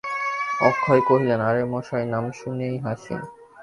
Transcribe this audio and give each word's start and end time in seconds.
অক্ষয় 0.61 1.01
কহিলেন, 1.07 1.39
আরে 1.49 1.63
মশায়, 1.71 2.07
নাম 2.13 2.25
শুনেই 2.39 2.75
হাসি! 2.77 3.15